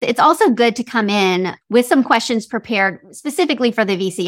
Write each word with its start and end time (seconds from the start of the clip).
It's 0.00 0.20
also 0.20 0.50
good 0.50 0.76
to 0.76 0.84
come 0.84 1.10
in 1.10 1.54
with 1.68 1.86
some 1.86 2.02
questions 2.02 2.46
prepared 2.46 3.14
specifically 3.14 3.70
for 3.70 3.84
the 3.84 3.96
VC. 3.96 4.26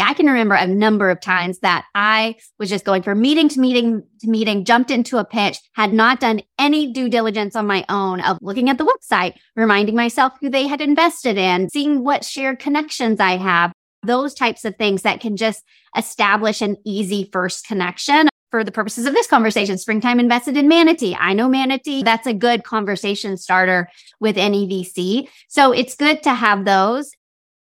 I 0.00 0.14
can 0.14 0.26
remember 0.26 0.56
a 0.56 0.66
number 0.66 1.10
of 1.10 1.20
times 1.20 1.60
that 1.60 1.84
I 1.94 2.34
was 2.58 2.68
just 2.68 2.84
going 2.84 3.02
from 3.02 3.20
meeting 3.20 3.48
to 3.50 3.60
meeting 3.60 4.02
to 4.20 4.28
meeting, 4.28 4.64
jumped 4.64 4.90
into 4.90 5.18
a 5.18 5.24
pitch, 5.24 5.58
had 5.74 5.92
not 5.92 6.18
done 6.18 6.42
any 6.58 6.92
due 6.92 7.08
diligence 7.08 7.54
on 7.54 7.68
my 7.68 7.84
own 7.88 8.20
of 8.20 8.38
looking 8.42 8.68
at 8.68 8.78
the 8.78 8.84
website, 8.84 9.34
reminding 9.54 9.94
myself 9.94 10.32
who 10.40 10.50
they 10.50 10.66
had 10.66 10.80
invested 10.80 11.38
in, 11.38 11.68
seeing 11.70 12.02
what 12.02 12.24
shared 12.24 12.58
connections 12.58 13.20
I 13.20 13.36
have, 13.36 13.72
those 14.02 14.34
types 14.34 14.64
of 14.64 14.74
things 14.76 15.02
that 15.02 15.20
can 15.20 15.36
just 15.36 15.62
establish 15.96 16.62
an 16.62 16.78
easy 16.84 17.30
first 17.32 17.64
connection 17.66 18.28
for 18.52 18.62
the 18.62 18.70
purposes 18.70 19.06
of 19.06 19.14
this 19.14 19.26
conversation, 19.26 19.78
springtime 19.78 20.20
invested 20.20 20.58
in 20.58 20.68
Manatee. 20.68 21.16
I 21.18 21.32
know 21.32 21.48
Manatee. 21.48 22.02
That's 22.02 22.26
a 22.26 22.34
good 22.34 22.64
conversation 22.64 23.38
starter 23.38 23.88
with 24.20 24.36
any 24.36 24.68
VC. 24.68 25.26
So 25.48 25.72
it's 25.72 25.96
good 25.96 26.22
to 26.24 26.34
have 26.34 26.66
those. 26.66 27.10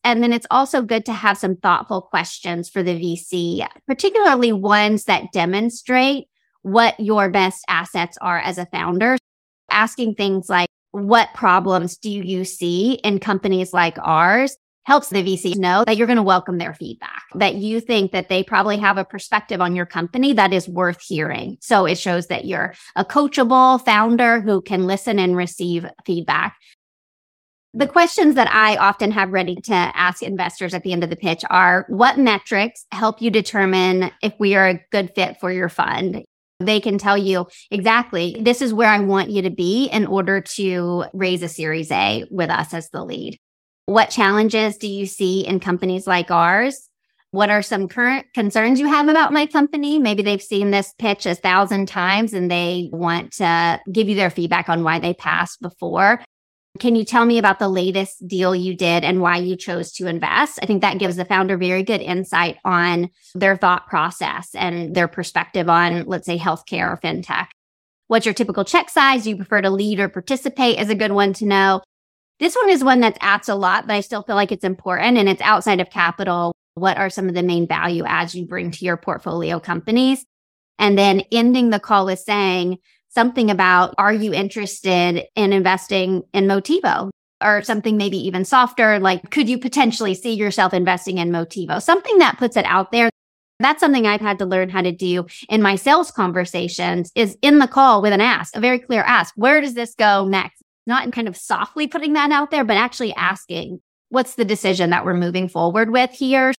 And 0.04 0.22
then 0.22 0.34
it's 0.34 0.46
also 0.50 0.82
good 0.82 1.06
to 1.06 1.14
have 1.14 1.38
some 1.38 1.56
thoughtful 1.56 2.02
questions 2.02 2.68
for 2.68 2.82
the 2.82 3.00
VC, 3.00 3.66
particularly 3.86 4.52
ones 4.52 5.04
that 5.04 5.32
demonstrate 5.32 6.26
what 6.60 7.00
your 7.00 7.30
best 7.30 7.64
assets 7.66 8.18
are 8.20 8.38
as 8.38 8.58
a 8.58 8.66
founder. 8.66 9.16
Asking 9.70 10.14
things 10.14 10.50
like, 10.50 10.68
what 10.90 11.30
problems 11.34 11.96
do 11.96 12.10
you 12.10 12.44
see 12.44 13.00
in 13.02 13.20
companies 13.20 13.72
like 13.72 13.96
ours? 14.02 14.54
Helps 14.84 15.08
the 15.08 15.22
VC 15.22 15.56
know 15.56 15.84
that 15.86 15.96
you're 15.96 16.06
going 16.06 16.16
to 16.16 16.22
welcome 16.22 16.58
their 16.58 16.74
feedback, 16.74 17.22
that 17.34 17.56
you 17.56 17.80
think 17.80 18.12
that 18.12 18.28
they 18.28 18.42
probably 18.42 18.76
have 18.76 18.98
a 18.98 19.04
perspective 19.04 19.60
on 19.60 19.74
your 19.74 19.86
company 19.86 20.32
that 20.34 20.52
is 20.52 20.68
worth 20.68 21.00
hearing. 21.00 21.56
So 21.60 21.86
it 21.86 21.98
shows 21.98 22.26
that 22.28 22.44
you're 22.44 22.74
a 22.96 23.04
coachable 23.04 23.84
founder 23.84 24.40
who 24.40 24.60
can 24.60 24.86
listen 24.86 25.18
and 25.18 25.36
receive 25.36 25.86
feedback. 26.04 26.56
The 27.76 27.88
questions 27.88 28.36
that 28.36 28.48
I 28.54 28.76
often 28.76 29.10
have 29.10 29.32
ready 29.32 29.56
to 29.56 29.74
ask 29.74 30.22
investors 30.22 30.74
at 30.74 30.84
the 30.84 30.92
end 30.92 31.02
of 31.02 31.10
the 31.10 31.16
pitch 31.16 31.44
are 31.50 31.86
what 31.88 32.18
metrics 32.18 32.86
help 32.92 33.20
you 33.20 33.30
determine 33.30 34.12
if 34.22 34.32
we 34.38 34.54
are 34.54 34.68
a 34.68 34.80
good 34.92 35.10
fit 35.16 35.40
for 35.40 35.50
your 35.50 35.68
fund? 35.68 36.22
They 36.60 36.78
can 36.78 36.98
tell 36.98 37.18
you 37.18 37.48
exactly 37.72 38.36
this 38.40 38.62
is 38.62 38.72
where 38.72 38.88
I 38.88 39.00
want 39.00 39.30
you 39.30 39.42
to 39.42 39.50
be 39.50 39.86
in 39.86 40.06
order 40.06 40.40
to 40.40 41.06
raise 41.12 41.42
a 41.42 41.48
series 41.48 41.90
A 41.90 42.24
with 42.30 42.48
us 42.48 42.72
as 42.72 42.90
the 42.90 43.04
lead. 43.04 43.40
What 43.86 44.10
challenges 44.10 44.78
do 44.78 44.88
you 44.88 45.06
see 45.06 45.46
in 45.46 45.60
companies 45.60 46.06
like 46.06 46.30
ours? 46.30 46.88
What 47.32 47.50
are 47.50 47.62
some 47.62 47.88
current 47.88 48.26
concerns 48.32 48.80
you 48.80 48.86
have 48.86 49.08
about 49.08 49.32
my 49.32 49.46
company? 49.46 49.98
Maybe 49.98 50.22
they've 50.22 50.40
seen 50.40 50.70
this 50.70 50.94
pitch 50.98 51.26
a 51.26 51.34
thousand 51.34 51.86
times 51.86 52.32
and 52.32 52.50
they 52.50 52.88
want 52.92 53.32
to 53.34 53.80
give 53.90 54.08
you 54.08 54.14
their 54.14 54.30
feedback 54.30 54.68
on 54.68 54.84
why 54.84 55.00
they 55.00 55.14
passed 55.14 55.60
before. 55.60 56.22
Can 56.78 56.96
you 56.96 57.04
tell 57.04 57.24
me 57.24 57.38
about 57.38 57.58
the 57.58 57.68
latest 57.68 58.26
deal 58.26 58.54
you 58.54 58.74
did 58.76 59.04
and 59.04 59.20
why 59.20 59.36
you 59.36 59.56
chose 59.56 59.92
to 59.92 60.06
invest? 60.06 60.58
I 60.62 60.66
think 60.66 60.80
that 60.82 60.98
gives 60.98 61.16
the 61.16 61.24
founder 61.24 61.56
very 61.56 61.82
good 61.82 62.00
insight 62.00 62.56
on 62.64 63.10
their 63.34 63.56
thought 63.56 63.86
process 63.86 64.54
and 64.54 64.94
their 64.94 65.08
perspective 65.08 65.68
on, 65.68 66.04
let's 66.06 66.26
say, 66.26 66.38
healthcare 66.38 66.90
or 66.90 67.00
fintech. 67.02 67.48
What's 68.08 68.26
your 68.26 68.34
typical 68.34 68.64
check 68.64 68.90
size? 68.90 69.24
Do 69.24 69.30
you 69.30 69.36
prefer 69.36 69.60
to 69.60 69.70
lead 69.70 70.00
or 70.00 70.08
participate 70.08 70.78
is 70.78 70.90
a 70.90 70.94
good 70.94 71.12
one 71.12 71.32
to 71.34 71.46
know. 71.46 71.82
This 72.40 72.54
one 72.54 72.70
is 72.70 72.82
one 72.82 73.00
that's 73.00 73.18
asked 73.20 73.48
a 73.48 73.54
lot, 73.54 73.86
but 73.86 73.94
I 73.94 74.00
still 74.00 74.22
feel 74.22 74.36
like 74.36 74.52
it's 74.52 74.64
important 74.64 75.18
and 75.18 75.28
it's 75.28 75.42
outside 75.42 75.80
of 75.80 75.90
capital. 75.90 76.52
What 76.74 76.96
are 76.96 77.10
some 77.10 77.28
of 77.28 77.34
the 77.34 77.42
main 77.42 77.68
value 77.68 78.04
adds 78.04 78.34
you 78.34 78.46
bring 78.46 78.70
to 78.72 78.84
your 78.84 78.96
portfolio 78.96 79.60
companies? 79.60 80.24
And 80.78 80.98
then 80.98 81.22
ending 81.30 81.70
the 81.70 81.78
call 81.78 82.06
with 82.06 82.18
saying 82.18 82.78
something 83.08 83.50
about, 83.50 83.94
are 83.98 84.12
you 84.12 84.34
interested 84.34 85.24
in 85.36 85.52
investing 85.52 86.24
in 86.32 86.46
Motivo? 86.46 87.10
Or 87.42 87.62
something 87.62 87.98
maybe 87.98 88.16
even 88.16 88.44
softer, 88.44 88.98
like, 88.98 89.30
could 89.30 89.50
you 89.50 89.58
potentially 89.58 90.14
see 90.14 90.32
yourself 90.32 90.72
investing 90.72 91.18
in 91.18 91.30
Motivo? 91.30 91.82
Something 91.82 92.18
that 92.18 92.38
puts 92.38 92.56
it 92.56 92.64
out 92.64 92.90
there. 92.90 93.10
That's 93.60 93.80
something 93.80 94.06
I've 94.06 94.22
had 94.22 94.38
to 94.38 94.46
learn 94.46 94.70
how 94.70 94.82
to 94.82 94.92
do 94.92 95.26
in 95.48 95.60
my 95.60 95.76
sales 95.76 96.10
conversations 96.10 97.12
is 97.14 97.36
in 97.42 97.58
the 97.58 97.68
call 97.68 98.00
with 98.00 98.12
an 98.12 98.20
ask, 98.20 98.56
a 98.56 98.60
very 98.60 98.78
clear 98.78 99.02
ask. 99.02 99.34
Where 99.36 99.60
does 99.60 99.74
this 99.74 99.94
go 99.94 100.26
next? 100.26 100.63
Not 100.86 101.04
in 101.04 101.10
kind 101.10 101.28
of 101.28 101.36
softly 101.36 101.86
putting 101.86 102.12
that 102.14 102.30
out 102.30 102.50
there, 102.50 102.64
but 102.64 102.76
actually 102.76 103.14
asking, 103.14 103.80
what's 104.08 104.34
the 104.34 104.44
decision 104.44 104.90
that 104.90 105.04
we're 105.04 105.14
moving 105.14 105.48
forward 105.48 105.90
with 105.90 106.10
here? 106.10 106.52